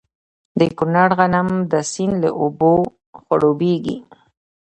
[0.59, 2.73] د کونړ غنم د سیند له اوبو
[3.21, 3.97] خړوبیږي.